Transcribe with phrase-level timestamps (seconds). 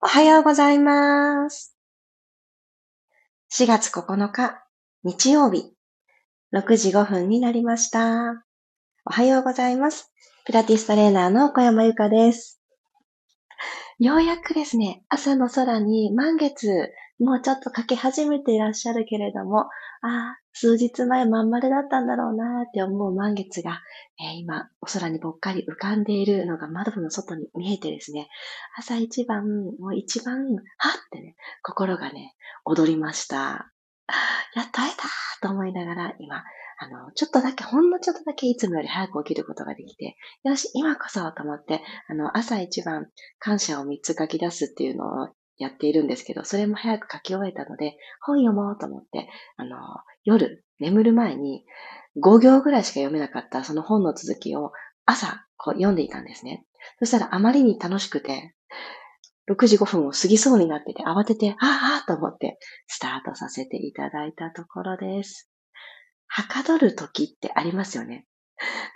[0.00, 1.76] おはようございます。
[3.52, 4.62] 4月9日、
[5.02, 5.72] 日曜日、
[6.54, 8.44] 6時5分になりました。
[9.04, 10.12] おはようございます。
[10.46, 12.60] ピラティストレーナーの小山由かです。
[13.98, 19.66] ようやくですね、朝の空に満月、もうちょっとかけ始めていらっしゃるけれども、あ
[20.02, 23.80] あ、数日前まん丸だったんだろうなって思う満月が、
[24.18, 28.28] えー今、お空にぽっかり浮かんでいるのが窓の外に見えてですね、
[28.76, 29.44] 朝一番、
[29.78, 30.48] もう一番、はっ
[31.12, 32.34] てね、心がね、
[32.64, 33.70] 踊りました。
[34.56, 36.42] やっと会えたと思いながら、今、
[36.80, 43.06] あの、ちょっとだけ、ほんのちょっとだけいつもより早く起きることができて、よし、今こそと思って、あの、朝一番
[43.38, 49.76] 感謝を3つ書き出すっていうのをやっているんですけど、それも早く書き終えたので、本読もうと思って、あの、
[50.24, 51.64] 夜、眠る前に
[52.22, 54.72] 5行ぐらいしか読めなかったその本の続きを
[55.04, 56.64] 朝、こう読んでいたんですね。
[57.00, 58.54] そしたらあまりに楽しくて、
[59.50, 65.50] 6時5分を過ぎそうになってて、慌てて、ああと思って、スタートさせていただいたところです。
[66.26, 68.26] はかどる時ってありますよね。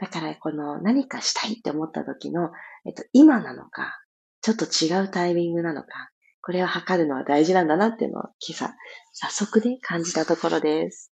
[0.01, 2.51] だから、この何かしたいって思った時の、
[2.85, 3.99] えっと、今なのか、
[4.43, 6.12] ちょっと違うタイミングなのか、
[6.45, 8.75] これを測るのは大事なんだなっていうのを今朝、
[9.13, 11.13] 早速で感じたところです。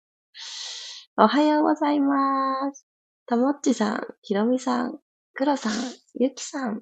[1.17, 2.87] おはようございます。
[3.27, 4.99] ともっちさん、ひろみさん、
[5.35, 5.73] くろさん、
[6.15, 6.81] ゆきさん、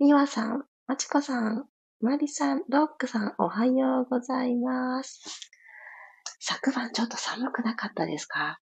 [0.00, 1.64] みわさん、まちこさん、
[2.00, 5.50] まりさん、ロックさん、おはようございます。
[6.40, 8.58] 昨晩ちょっと寒くなかったですか？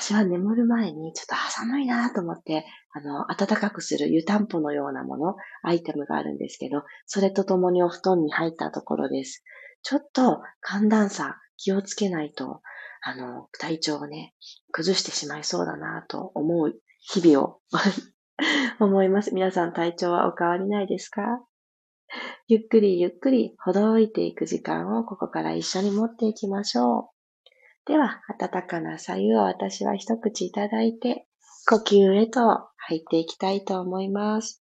[0.00, 9.42] 私は眠る前にちょっとあ寒いなと思って、あの、暖かくする湯たんぽのようなもの、アイテムがあるんですけど、それとともにお布団に入ったところです。
[9.82, 12.62] ちょっと寒暖差気をつけないと、
[13.02, 14.34] あの、体調をね、
[14.70, 17.60] 崩してしまいそうだなと思う日々を
[18.78, 19.34] 思います。
[19.34, 21.22] 皆さん体調はお変わりないですか？
[22.46, 27.17] ゆっくりゆっくりほどいていく時間をここから一緒に持っていきましょう。
[27.88, 31.26] では、温かな左右を私は一口いただいて、
[31.66, 34.62] 呼吸へと入っていきたいと思います。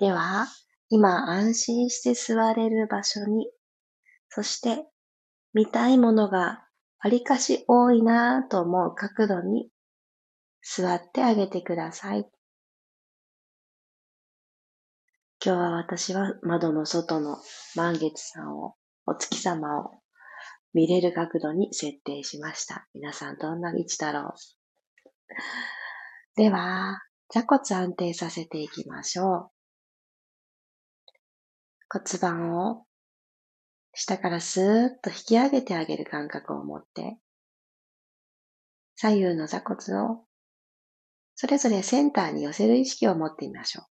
[0.00, 0.46] では、
[0.88, 3.48] 今安心して座れる場所に、
[4.28, 4.84] そして
[5.54, 6.66] 見たいものが
[7.04, 9.70] わりかし多いなぁと思う角度に
[10.62, 12.28] 座ってあげてください。
[15.48, 17.38] 今日は私は窓の外の
[17.74, 18.74] 満月さんを、
[19.06, 19.92] お月様を
[20.74, 22.86] 見れる角度に設定しました。
[22.92, 24.34] 皆さんどんな位置だろう？
[26.36, 27.00] では、
[27.30, 29.50] 座骨安定させていきましょう。
[31.88, 32.84] 骨盤を
[33.94, 37.16] 下からスーッと引き上げてあげる感覚を持って、
[38.96, 40.26] 左右の座骨を
[41.36, 43.86] それぞれセンターに寄せる意識を持ってみましょう。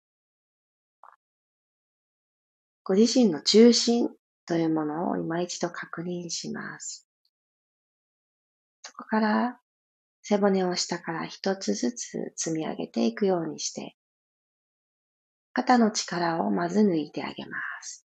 [2.88, 4.10] ご自身の中心
[4.46, 7.04] というものを今一度確認します。
[8.84, 9.60] そこから
[10.22, 13.96] 背骨を下から一つずつ積み上げていくようにして、
[15.52, 18.06] 肩の力をまず抜いてあげます。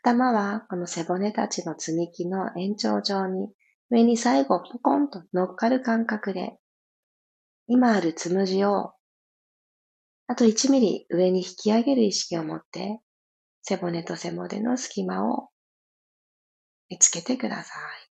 [0.00, 3.50] 頭はこの背骨たちの積み木の延長上に
[3.90, 6.56] 上に最後ポコンと乗っかる感覚で
[7.66, 8.94] 今あるつむじを
[10.26, 13.00] あと1ミリ上に引き上げる意識を持って
[13.62, 15.48] 背骨と背骨の隙間を
[16.88, 18.10] 見つけてください。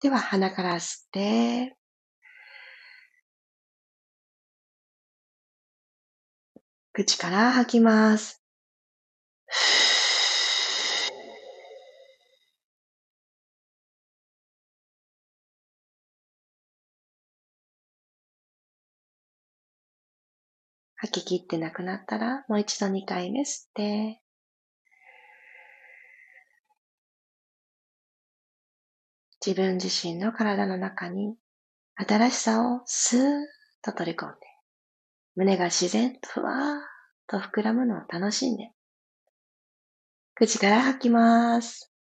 [0.00, 1.76] では鼻から吸って
[6.92, 8.42] 口から吐きます。
[21.08, 24.20] 吐き切ってなくなったら、もう一度2回目吸って、
[29.44, 31.36] 自分自身の体の中に
[31.94, 33.44] 新しさをスーッ
[33.82, 34.36] と取り込んで、
[35.36, 36.80] 胸が自然とふわーっ
[37.26, 38.72] と膨らむのを楽しんで、
[40.34, 41.92] 口から吐きます。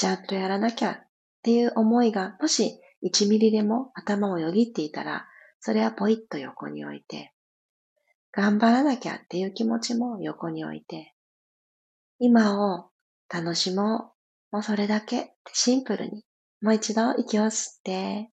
[0.00, 0.96] ちゃんとやらなきゃっ
[1.42, 5.28] ていう思いが、もし1ミリでも頭をよぎっていたら、
[5.60, 7.34] それはポイッと横に置いて、
[8.32, 11.12] 頑張らなきゃっていう気持ちも横に置いて、
[12.18, 12.88] 今を
[13.28, 14.14] 楽しも
[14.52, 14.56] う。
[14.56, 16.24] もうそれだけシンプルに、
[16.62, 18.30] もう一度息を吸って、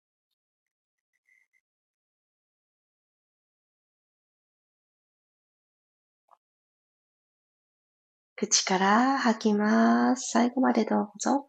[8.37, 10.31] 口から吐きます。
[10.31, 11.49] 最後までどうぞ。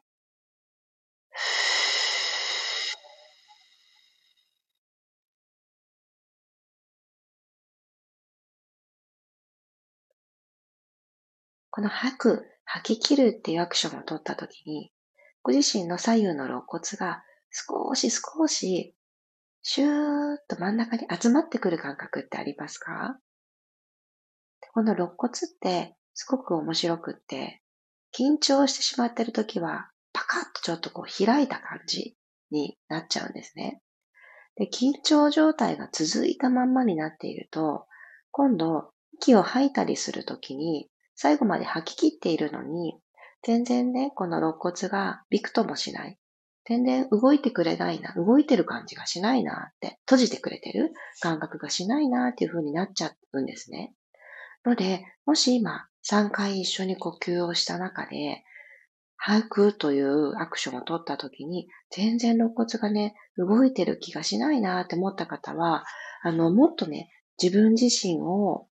[11.78, 14.92] この吐く、吐き切るっていうアクションを取ったときに、
[15.44, 17.22] ご自身の左右の肋骨が
[17.52, 18.96] 少し少し
[19.62, 23.20] シューッと真ん中に集まってくる感覚ってありますか？
[24.74, 27.62] この肋骨ってすごく面白くって、
[28.12, 32.18] 緊張してしまってるときは、パカッとちょっとこう開いた感じ
[32.50, 33.84] になっちゃうんですね。
[34.56, 37.86] で、緊張状態が続いたまんまになっていると、
[38.32, 38.90] 今度、
[39.22, 42.96] 息を吐いたりするときに、最後まで吐き切っているのに、
[43.42, 46.18] 全然ね、この肋骨がびくともしない。
[46.66, 53.94] 全然動いてくれないな、動いてる感じがしないなって、閉じてくれてる感覚がしないなっていう風になっちゃうんですね。
[54.66, 58.44] ので、もし今3回一緒に呼吸をした中で、
[59.16, 65.86] 吐くというアクションを取った時に、全然肋骨がね、動いてる気がしないなって思った方は、
[66.22, 67.10] あの、もっとね、
[67.42, 68.68] 自分自身を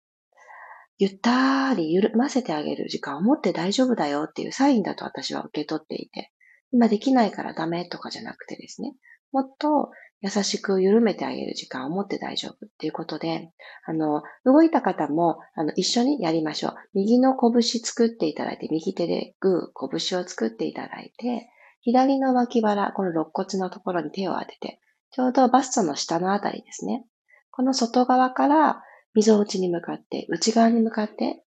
[1.02, 6.30] ゆったり緩ませてあげる時間を持って大丈夫だよっていうサインだと私は受け取っていて、
[6.70, 8.94] 今できないからダメとかじゃなくてですね、
[9.32, 9.90] もっと
[10.20, 13.50] 優しく緩めてあげる時間を持って大丈夫っていうことで、
[13.84, 16.74] あの、動いた方も、あの、一緒にやりましょう。
[16.94, 21.48] 右の拳作っていただいて、右手でグー、拳を作っていただいて、
[21.80, 24.78] 左の脇腹、この肋骨のところに手を当てて、
[25.10, 27.04] ちょうどバストの下のあたりですね。
[27.50, 28.82] この外側から
[29.14, 31.44] 溝落ちに向かって、内側に向かって、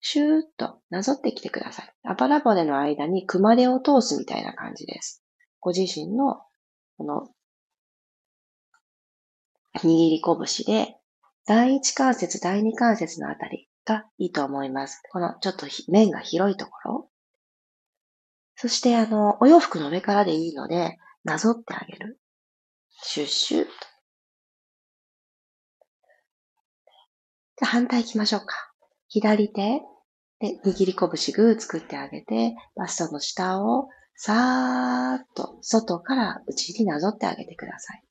[0.00, 1.92] シューッとなぞってきてください。
[2.04, 5.22] あばら骨の間に熊手を通すみたいな感じです。
[5.60, 6.42] ご自身の、
[6.98, 7.28] この、
[9.76, 10.96] 握り拳で、
[11.46, 15.00] 第一関節、第二関節のあたりがいいと思います。
[15.10, 17.08] このちょっと面が広いところ。
[18.56, 22.20] そして、あの、お洋服の上からでいいので、なぞってあげる。
[23.02, 23.70] シュッシュッと。
[27.62, 28.56] じゃ反対行きましょうか。
[29.06, 29.82] 左手
[30.40, 33.86] で握り拳グー作ってあげて、バストの下を
[34.16, 38.02] さーっと外から内になぞってあげてください。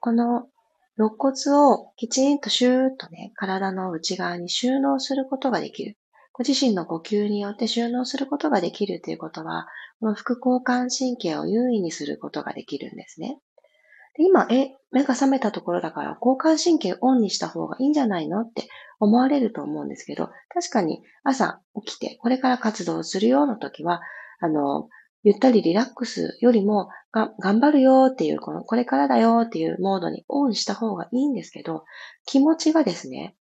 [0.00, 0.46] この
[0.96, 5.98] 肋骨をきちんとシューッとね、体の内側に収納することができる。
[6.32, 9.66] ご自身の呼吸によって収納することができるということは、
[10.00, 13.38] この副交感神経を優位にすることができるんですね。
[14.16, 18.68] で今、え、目が覚めたところだから交感神経オンにした方がいいんじゃないのって
[19.00, 24.02] 思われると思うんですけど、確かに朝起きてこれから活動するような時は、
[24.40, 24.88] あの、
[25.24, 31.84] ゆったりリラックスよりもが頑張るよっていう、このこれからだよっていうモードにオンした方がいいんですけど、
[32.26, 33.34] 気持ちがですね、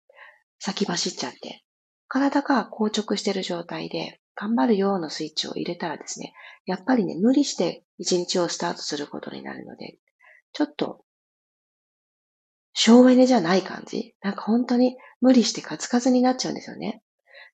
[0.60, 1.64] 先走っちゃって、
[2.08, 6.34] 体が硬直してる状態で、頑張るようなスイッチを入れたらですね、
[6.66, 9.98] やっぱりね、無理して一日をスタートすることになるので、
[10.54, 11.04] ちょっと、
[12.74, 14.16] 省エネじゃない感じ？
[14.22, 17.04] なんか本当に無理してカツカツになっちゃうんですよね。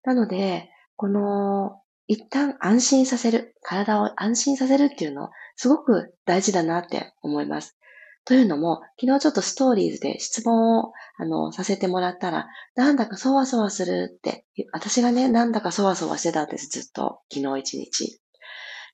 [0.04, 7.78] なので、この、一旦安心させる、体を安心させるっていうの、すごく大事だなって思います。
[8.26, 18.22] というのも、昨日ちょっとストーリーズで質問を、あの、させてもらったら、なんだかそわそわするって、私がね、なんだかそわそわしてたんです、ずっと、昨日一日。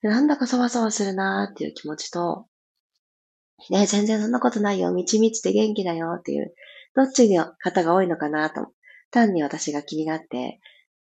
[0.01, 2.47] なんだかそわそわするなーっていう気持ちと、
[3.69, 6.53] ね、全然そんなことないよ、みちみちで元気だよっていう、
[6.95, 8.67] どっちの方が多いのかなと、
[9.11, 10.59] 単に私が気になって、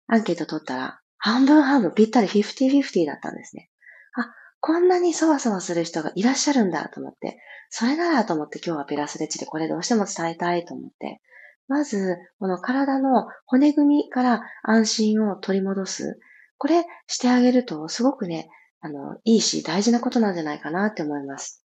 [0.07, 3.69] アンケート取ったら、半分半分ぴったり50-50だったんですね。
[4.15, 11.21] あ、こんなにそわそわする人がいらっしゃるんだと思って、それならと思って今日はペラスレッチでこれどうしても伝えたいと思って、
[11.67, 16.19] まず、この体の骨組みから安心を取り戻す。
[16.57, 18.49] これしてあげるとすごくね、
[18.79, 21.66] あの、いいし大事なことなんじゃないかなって思います。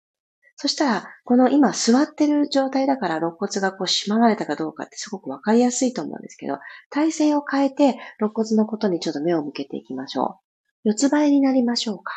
[0.57, 6.59] そしたら、この今座ってる状態だから肋骨がこうしまわれたかどうかってすごくわかりやすいと思うんですけど、
[6.91, 10.41] 体勢を変えて肋骨のことにちょっと目を向けていきましょ
[10.85, 10.89] う。
[10.89, 12.13] 四つ倍になりましょうか。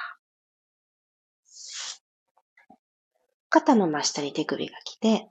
[3.50, 5.30] 肩の真下に手首が来て、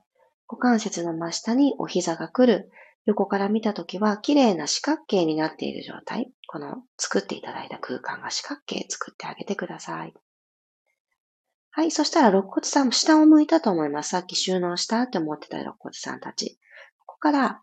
[0.49, 2.71] 股関節の真下にお膝が来る。
[3.05, 6.31] 横から見たときは綺麗な四角形になっている状態。
[6.47, 10.13] この作っていただいた空間が四角形作ってあげてください。
[11.77, 11.91] はい。
[11.91, 14.09] そしたら、肋骨さんも下を向いたと思います。
[14.09, 16.57] さっき収納したって思ってた肋骨さんたち。
[16.97, 17.61] ここから、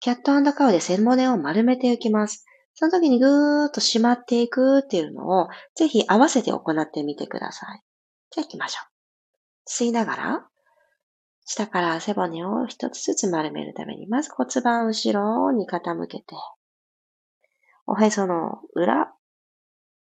[0.00, 2.46] キャットカウで背骨を丸めていきます。
[2.72, 7.82] その時にぐーっと締まっていくっていうのを、ぜひ合わせて行ってみてください。
[8.30, 8.88] じゃあ行きましょう。
[9.68, 10.48] 吸いながら、
[11.44, 16.24] 下から背骨を一つずつ丸めるために、まず骨盤後ろに傾けて、
[17.86, 19.12] おへその裏、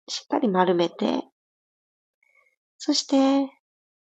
[0.07, 1.23] しっかり丸めて、
[2.85, 3.49] そして、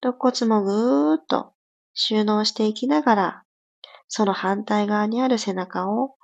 [0.02, 1.54] 肋骨もぐーっと
[1.94, 3.42] 収納していきながら、
[4.06, 6.16] その反対側にある背中を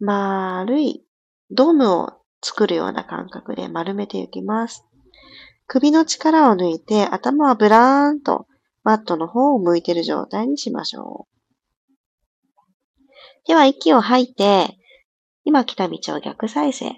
[0.00, 1.06] 丸い
[1.52, 4.84] ドームを作るような感覚で丸めていきます。
[5.68, 8.48] 首の力を抜いて頭はブラーンと
[8.82, 11.94] マットの方を向いている状態にしましょう。
[13.46, 14.76] では息を吐いて、
[15.44, 16.96] 今来た道を逆再生。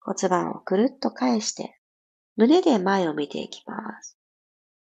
[0.00, 1.76] 骨盤をくるっと返して、
[2.36, 4.18] 胸で前を見ていきます。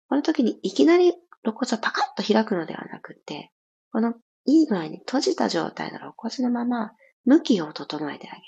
[0.08, 1.12] この時にいきなり
[1.44, 3.52] 肋骨をパカッと開くのではなくて、
[3.92, 4.14] この
[4.44, 6.92] いい具合に閉じた状態の肋骨のまま
[7.24, 8.42] 向きを整えてあげる。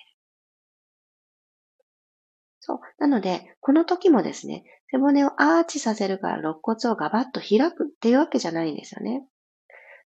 [2.61, 2.81] そう。
[2.99, 9.25] なので、この時もですね、背骨をアーチさせるから肋骨をガバッと開くっていうわけじゃないんですよね。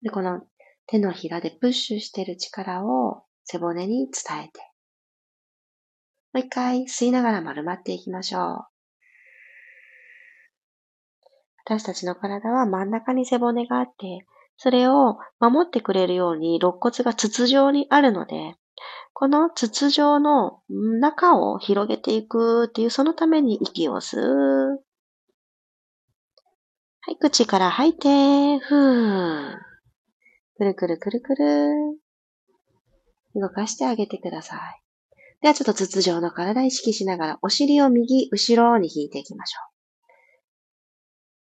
[0.01, 0.41] で、この
[0.87, 4.59] 手のひらでプッシュしてる力を背骨に伝えて。
[6.31, 8.68] もう一回吸いながら丸まっていきましょう。
[11.69, 14.25] 私たちの体は真ん中に背骨があって、
[14.57, 18.55] それを守ってくれるように肋骨が筒状にあるので、
[19.13, 24.83] この筒状の中を広げていくっていう、そのために息を吸う。
[27.01, 29.55] はい、口から吐いて、ふー。
[30.57, 31.99] くるくるくるくる。
[33.35, 34.81] 動かしてあげてください。
[35.43, 39.68] ではちょっと筒状の体意識しながら、お尻を右後ろに引いていきましょう。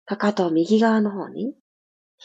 [0.06, 1.56] かかとを右側の方に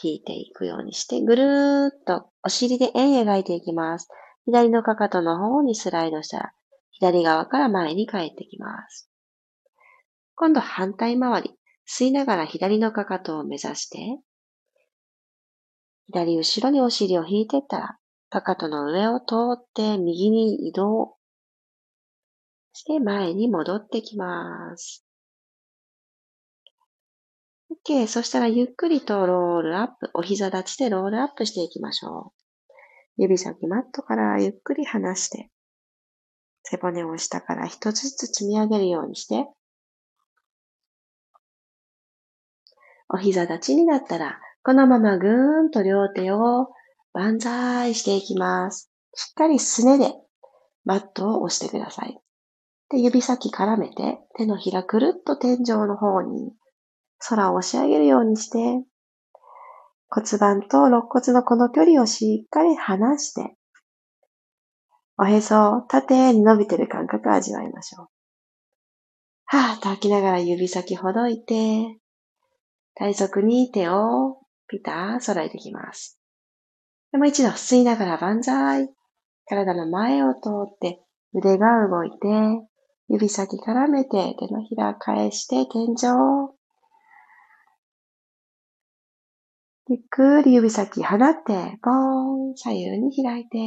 [0.01, 4.07] 引いていくようにして、ぐるーっとお尻で円描いていきます。
[4.45, 6.51] 左のかかとの方にスライドしたら、
[6.91, 9.09] 左側から前に帰ってきます。
[10.35, 11.55] 今度反対回り。
[11.87, 14.19] 吸いながら左のかかとを目指して、
[16.07, 17.97] 左後ろにお尻を引いていったら、
[18.29, 21.17] かかとの上を通って右に移動
[22.73, 25.05] して前に戻ってきます。
[27.71, 28.07] OK。
[28.07, 30.09] そしたらゆっくりとロールアップ。
[30.13, 32.41] お膝立ちでロールアップしていきましょう。
[33.17, 35.49] 指先マットからゆっくり離して、
[36.63, 39.47] 背骨を下から一つずつ積み上げるようにして、
[43.09, 46.69] お膝立ちになったら、このままぐーんと両手を
[47.13, 48.89] 万歳していきます。
[49.13, 50.13] しっかりすねで
[50.85, 52.19] マットを押してください。
[52.89, 56.53] で、指先絡めて手のひらくるっと天井の方に
[57.27, 58.85] 空を押し上げるようにして、
[60.09, 63.55] 骨盤と肋骨のこの距離をしっかり離して、
[65.17, 68.07] おへそを縦に伸びてる感覚を味わいましょう。
[69.45, 71.99] はぁと吐きながら指先ほどいて、
[72.95, 76.19] 体側に手をピター揃えていきます。
[77.11, 78.89] でも一度吸いながら万歳。
[79.45, 81.01] 体の前を通って
[81.33, 82.17] 腕が動いて、
[83.09, 86.60] 指先絡めて手のひら返して天井。
[89.91, 93.57] ゆっくり指先放って、ボーン、左右に開いて、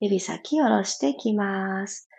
[0.00, 2.10] 指先下ろしていきます。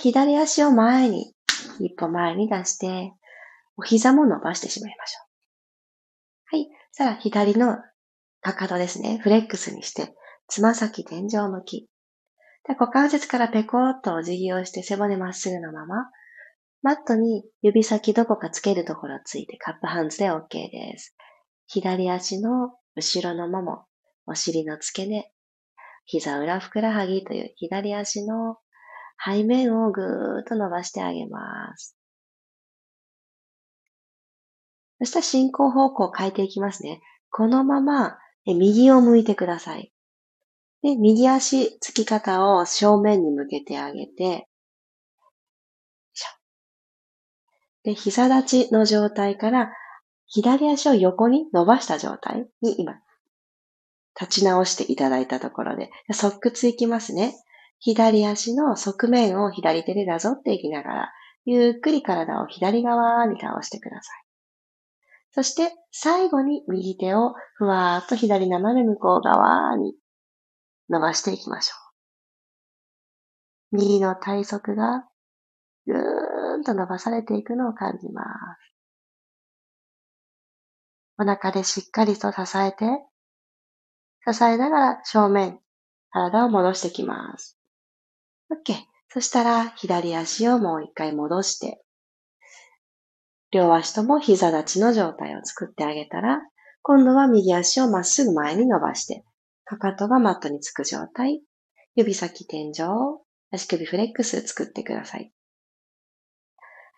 [0.00, 1.32] 左足を前に、
[1.80, 3.14] 一歩前に出して、
[3.78, 5.20] お膝も伸ばしてしまいましょ
[6.54, 6.56] う。
[6.58, 6.68] はい。
[6.90, 7.78] さあ、左の
[8.42, 9.20] かかとですね。
[9.22, 10.14] フレックスにして、
[10.48, 11.88] つま先天井向き。
[12.68, 16.10] で股関節からペコーっとお辞儀をして背骨まっすぐのまま、
[16.82, 21.14] マットに指先どこかつけるところついてカップハンズで OK です。
[21.68, 23.84] 左足の後ろのもも、
[24.26, 25.32] お尻の付け根、
[26.04, 28.56] 膝裏ふくらはぎという左足の
[29.24, 31.96] 背面をぐーっと伸ばしてあげます。
[34.98, 37.00] そしたら進行方向を変えていきますね。
[37.30, 39.92] このまま右を向いてください。
[40.82, 44.48] で、右足つき方を正面に向けてあげて、
[47.84, 49.72] で、膝立ちの状態から
[50.26, 52.94] 左足を横に伸ばした状態に今、
[54.18, 57.34] 立ち直していただいたところで、側屈いきますね。
[57.78, 61.12] 左足の側面を左手でなぞっていきながら、
[61.44, 64.24] ゆっくり体を左側に倒してください。
[65.32, 69.94] そして、最後に右手をふわーっと左斜め向こう側に
[70.88, 71.74] 伸ばしていきましょ
[73.72, 73.76] う。
[73.78, 75.08] 右の体側が
[75.86, 76.31] ぐーっ
[76.62, 78.72] と伸ばされていくのを感じます。
[81.18, 82.86] お腹でしっかりと支えて、
[84.30, 85.60] 支えながら正面、
[86.10, 87.58] 体を戻してきます。
[88.50, 88.74] OK。
[89.14, 91.82] そしたら左足をもう一回戻して、
[93.50, 96.40] 両足とも膝立ちの状態を作ってあげたら、
[96.80, 99.22] 今度は右足をまっすぐ前に伸ばして、
[99.64, 101.42] かかとがマットにつく状態。
[101.94, 105.30] 指先天井、足首フレックス作ってください。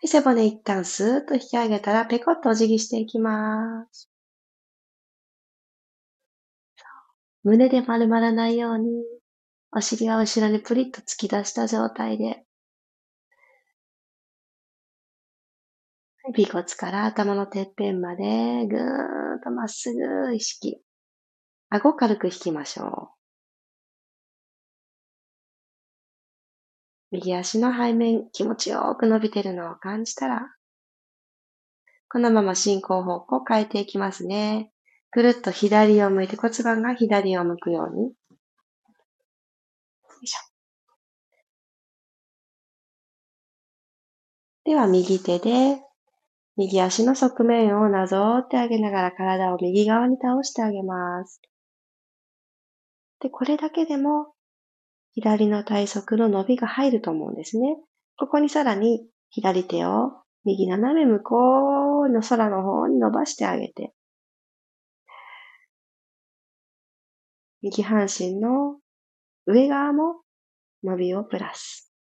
[0.07, 4.09] 背骨一旦スーッと引き上げたらペコッとお辞儀していきます。
[7.43, 9.03] 胸で丸まらないように、
[9.71, 12.43] お尻は後ろにプリッと突き出した状態で、
[16.37, 18.23] 尾骨から頭のてっぺんまで
[18.67, 18.79] ぐー
[19.37, 20.81] っとまっすぐ意識。
[21.69, 23.24] 顎軽く引きましょう。
[27.15, 30.53] 右足の背面気持ちよく伸びてるのを感じたら、
[32.09, 34.71] このまま進行方向を変えていきますね。
[35.11, 38.03] くるっと左を向いて骨盤が左を向くように。
[38.03, 38.11] よ
[40.21, 40.39] いしょ。
[44.65, 45.81] では右手で
[46.57, 51.41] 右足の側面をなぞってあげながら体を右側に倒してあげます。
[53.19, 54.34] で、これだけでも
[55.15, 57.77] 左の体側の伸びが入ると思うんですね。
[58.17, 60.11] ここにさらに左手を
[60.43, 63.93] 右斜め向こうの空の方に伸ばしてあげて、
[67.61, 68.77] 右半身の
[69.47, 70.21] 上側も
[70.83, 71.91] 伸びをプラス。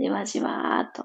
[0.00, 1.02] じわじわーっと。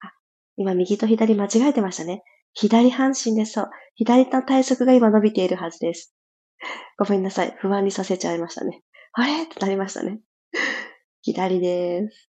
[0.00, 0.12] あ、
[0.56, 2.22] 今右と左間違えてましたね。
[2.52, 3.52] 左半身です。
[3.52, 3.70] そう。
[3.94, 6.14] 左の体側が今伸びているはずです。
[6.98, 7.54] ごめんなさい。
[7.58, 8.82] 不安にさせちゃいましたね。
[9.12, 9.44] あれ？
[9.44, 10.20] ってなりましたね。
[11.22, 12.30] 左です。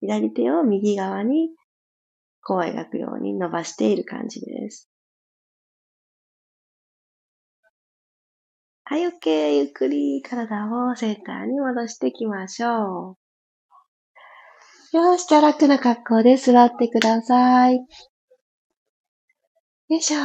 [0.00, 1.50] 左手を右側に
[2.42, 4.88] こう描くように伸ばしている感じです。
[8.84, 9.56] はい、OK。
[9.56, 13.18] ゆっくり体をセンターに戻していきましょ
[14.94, 14.96] う。
[14.96, 17.76] よし、じゃあ楽な格好で座ってください。
[17.76, 17.84] よ
[19.90, 20.18] いしょ。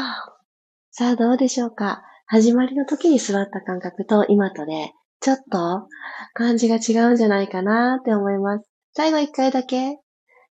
[0.95, 2.03] さあ、どうでしょうか？
[2.27, 4.91] 始まりの時に座った感覚と今とで、
[5.21, 5.87] ちょっと
[6.35, 8.69] 感じが違うんじゃないかなって思います。
[8.93, 9.97] 最後一回だけ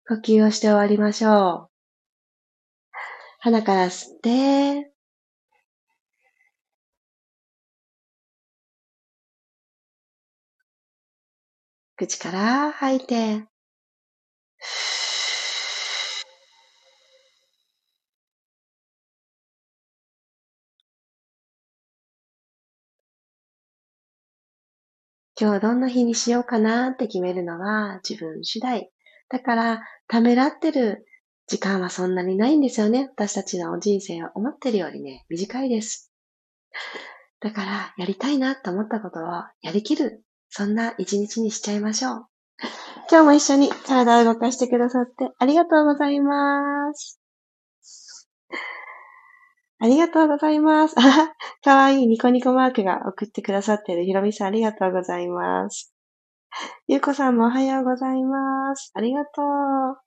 [0.07, 1.69] 呼吸をして終わりましょう。
[3.37, 4.91] 鼻から吸って、
[11.97, 13.43] 口から吐いて、
[25.41, 28.91] 今日どんな日にしようかなって決めるのは自分次第。
[29.27, 31.03] だから、ためらってる
[31.47, 33.09] 時間はそんなにないんですよね。
[33.11, 36.11] 私たちの人生は思ってるよりね、短いです。
[37.39, 39.23] だから、やりたいなと思ったことを
[39.63, 42.27] やりきるそんな一日にしちゃいましょう。
[43.09, 47.20] 今日も一緒に体を動かしてくださってありがとうございます。
[49.83, 50.95] ありがとうございます。
[50.95, 51.01] あ、
[51.65, 55.91] かわいいニコニコマークが送ってくださってるひろみさんありがとうございます。
[56.87, 58.91] ゆうこさんもおはようございます。
[58.93, 59.97] ありがとう。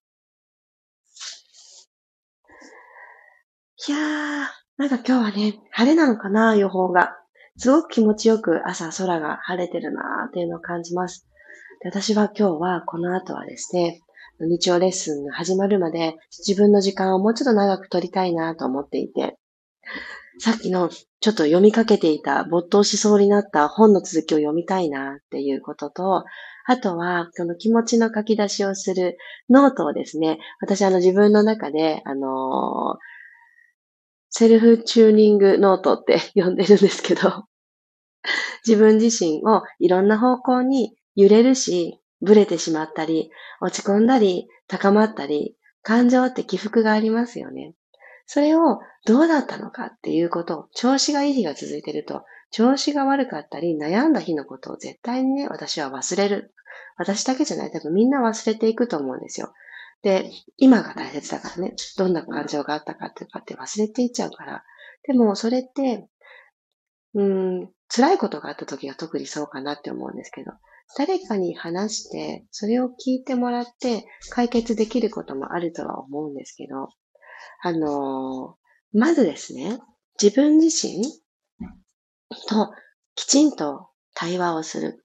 [3.89, 7.17] いやー、なんか今日はね、晴れなのかな、予報が。
[7.57, 11.27] すごく気持ちよく朝空が晴れてるなーっていうのを感じます。
[11.81, 14.03] で私は今日はこの後はですね、
[14.39, 16.15] 日曜レッスンが始まるまで
[16.47, 19.37] 自分の時間をもうちょっと長く取りたいなと思っていて、
[20.41, 26.25] さっきのちょっと読みかけていた没頭しそうになった本の続きを読みたいなっていうことと、
[26.67, 29.19] あとは、この気持ちの書き出しをする
[29.51, 33.15] ノートをですね、私あの自分の中で、あのー
[34.37, 37.45] セルフチューニングノートって呼んでるんですけど、
[38.67, 47.75] 自分自身をいろんな方向に揺れるし、ブレてしまったり、落ち込んだり、高まったり、感情って起伏がありますよね。
[48.27, 56.55] それをどうだったのかっていうことを、調子がいい日が続いてると、調子が悪かったり、悩んだ日のことを絶対にね、私は忘れる。
[56.97, 59.53] 私だけじゃない、多分みんな忘れていくと思うんですよ。
[60.03, 64.65] で、今が大切だからね、どんな感情があったかってかって忘れていっちゃうから。
[65.07, 66.09] でも、それって、
[67.15, 70.53] うん、辛いことがあった時が特にそうかなって思うんですけど、
[70.97, 76.91] 誰かに話して、それを聞いてもらって解決できることもあるとは思うんですけど、
[77.63, 79.79] あのー、まずですね、
[80.21, 81.05] 自分自身
[82.49, 82.73] と
[83.15, 85.05] きちんと対話をする。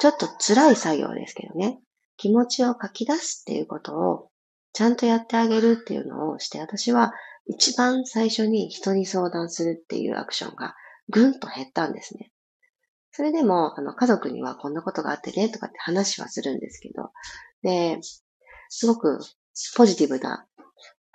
[0.00, 1.80] ちょっと辛い作業ですけどね。
[2.16, 4.30] 気持ちを書き出すっていうことを
[4.72, 7.12] ちゃんとやってあげるっていうのをして、私は
[7.46, 10.74] 一番最初に人に相談するっていうアクションが
[11.08, 12.30] ぐんと減ったんですね。
[13.12, 17.10] それでも、あの、家族にはこんなことがあってね、とかって話はするんですけど、
[17.62, 17.98] で、
[18.68, 19.18] すごく
[19.76, 20.46] ポジティブな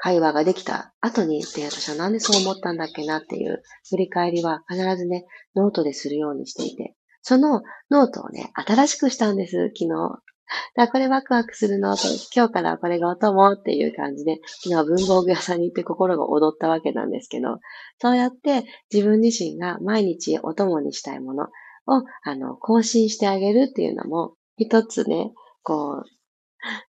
[0.04, 10.20] 会話ができた後に、で、私はなんでそう思ったんだっけなっていう振り返りは必ずね、ノートでするようにしていて、そのノートをね、新しくしたんです、昨日。
[10.76, 17.60] だこれワクワクするのと、今日からこれがお供っていう感じで、昨日文房具屋さんに行って心が踊ったわけなんですけど、
[18.02, 25.32] そうやって自分自身が毎日お供にしたいものを、あの、更新してあげるっていうのも、一つね、
[25.64, 26.10] こう、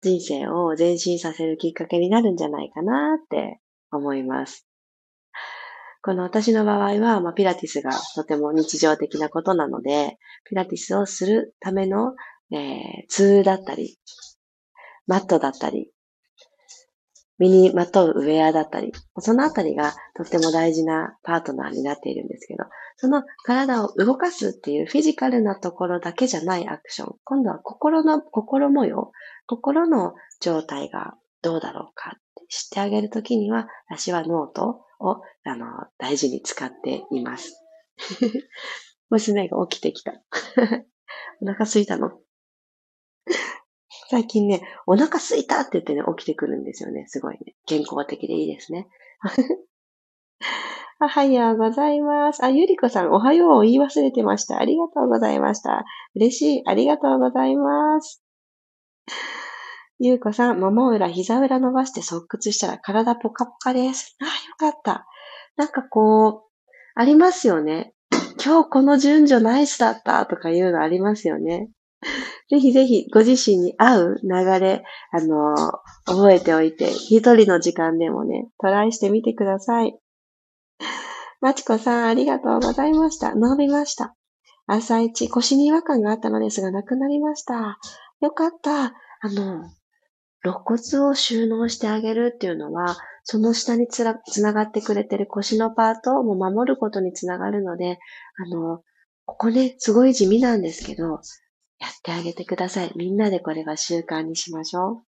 [0.02, 3.60] 人生を前進させるきっかけになるんじゃないかなって
[3.92, 4.68] 思います。
[6.02, 12.14] この私の場合は、まあ、ピラティスがとても日常的なことなので、ピラティスをするための
[12.54, 13.98] えー、ツールだったり、
[15.08, 15.90] マットだったり、
[17.39, 22.65] 身にまとうウェアだったり、そのあたりがとっても大事なパートナーになっているんですけど、
[22.98, 29.12] その体を動かすっていうフィジカルなところだけじゃないアクション、今度は心の、心模様、
[29.48, 35.65] 心の状態がどうだろうかって知ってあげるときには、私はノートをあの
[35.98, 37.60] 大事に使っています。
[39.10, 40.13] 娘が起きてきた。
[41.41, 42.12] お腹すいたの？
[44.13, 47.06] 最近ね、お腹すいたって言ってね、起きてくるんですよね。
[47.08, 47.56] すごいね。
[47.65, 48.88] 健康的でいいですね。
[51.02, 52.45] おはようございます。
[52.45, 54.60] あ、ゆりこさん、おはようを言い忘れてました。
[54.60, 55.84] ありがとうございました。
[56.13, 56.62] 嬉しい。
[56.67, 58.23] ありがとうございます。
[59.97, 64.15] ゆうこさん、もも裏、膝裏伸ばして側屈したら体ポカポカです。
[64.21, 65.08] あ、よかった。
[65.56, 67.95] なんかこう、ありますよね。
[68.45, 71.71] 今日この順序ナイスだったとかいうのありますよね。
[72.50, 75.72] ぜひぜひご自身に合う流れ、あのー、
[76.06, 79.98] 覚えておいて、一人の時間でもね、トライしてみてください。
[81.42, 83.36] まちこさん、ありがとうございました。
[83.36, 84.16] 伸びました。
[84.66, 87.78] 朝一、腰に違和感があったのですが、なくなりました。
[88.22, 88.86] よかった。
[88.86, 89.70] あの、
[90.44, 97.98] 肋骨を収納してあげるっていうのは、その下につらつながってくれてる腰のパートをも守ることにつながるので、
[98.38, 98.82] あの、
[99.26, 101.20] ここね、すごい地味なんですけど、
[101.84, 102.93] やってあげてください。
[102.96, 105.04] みんなでこれは習慣にしましょ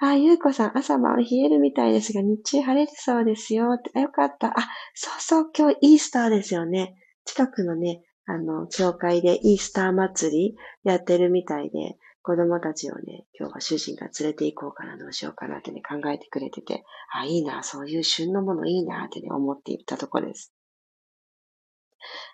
[0.00, 0.06] う。
[0.06, 3.72] あ、ゆうこさん、朝晩冷えるみたいですが、日中晴れるそうですよ。
[3.94, 4.56] あ、よかった。
[4.56, 6.94] あ、そうそう、今日イースターですよね。
[7.24, 20.52] 近くのね、あの、教会でイースター祭りやってるみたいで、子供たちをね、今日は主人が連れて行こうかな、どうしようかなってね、考えてくれてて、あ、いいな、そういう旬のものいいなってね、思っていったとこです。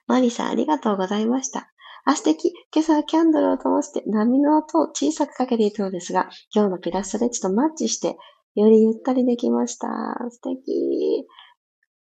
[0.06, 1.70] マリさん、ありがとうございました。
[2.08, 2.54] あ、素敵。
[2.74, 8.16] 今朝はキャンドルを灯して波の音を小さくかけていたのですが、今日のピラストレッチとマッチして、
[8.54, 9.88] よりゆったりできました。
[10.30, 11.26] 素敵。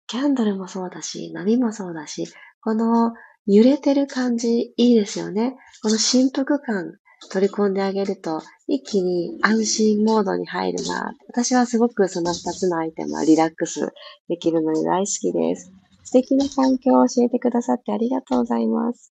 [0.08, 2.26] キャンドルもそうだし、波もそうだし、
[2.60, 3.14] この
[3.46, 5.56] 揺れてる感じ、いいですよね。
[5.82, 6.98] この振幅感、
[7.32, 11.14] 取り込んであげると、一気に安心モードに入るな。
[11.30, 13.94] 私はすごくその二つのアイテムはリラックス
[14.28, 15.72] できるので大好きです。
[16.04, 19.15] 素敵な環境を教えてくださってありがとうございます。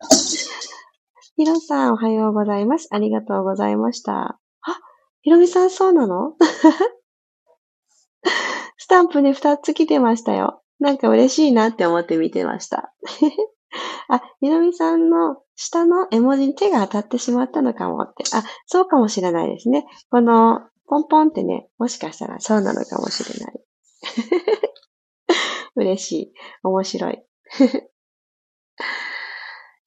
[1.36, 2.88] ひろさん、おはようございます。
[2.90, 4.38] ありがとうございました。
[4.62, 4.80] あ、
[5.22, 6.34] ひろみさん、そうなの？
[8.78, 10.62] スタンプで2つ来てましたよ。
[10.78, 12.94] なんか嬉しいなって思って見てました。
[14.08, 18.24] あ、ひろみさんの下の絵文字に手が当たってしまったのかもって。
[18.34, 19.86] あ、そうかもしれないですね。
[20.10, 23.60] この、ポンポンってね、もしかしたらそうなのかもしれない。
[25.74, 26.32] 嬉しい。
[26.62, 27.22] 面白い。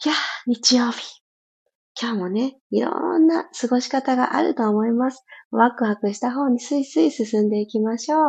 [0.06, 0.16] いや
[0.48, 1.22] 日曜日。
[2.02, 5.26] 今日もね、いろんな過ごし方があると思います。
[5.52, 8.22] ワクワクした方にスイスイ進んでいきましょう。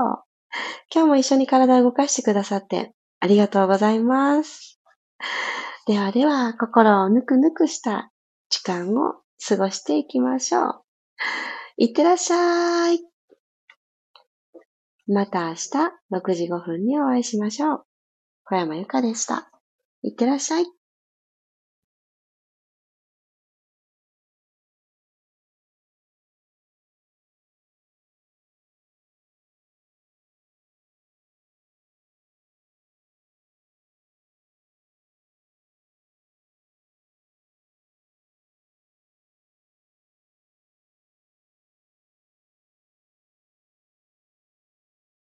[0.93, 4.81] 今日も一緒に体を動かしてくださってありがとうございます。
[5.87, 8.11] ではでは、心をぬくぬくした
[8.49, 10.83] 時間を過ごしていきましょう。
[11.77, 12.99] いってらっしゃい。
[15.07, 15.69] また明日
[16.11, 17.85] 6時5分にお会いしましょう。
[18.45, 19.53] 小山由かでした。
[20.03, 20.80] いってらっしゃい。